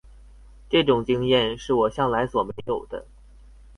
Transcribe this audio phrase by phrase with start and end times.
[0.67, 3.05] 這種經驗是我向來所沒有的